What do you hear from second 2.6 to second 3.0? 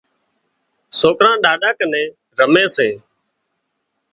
سي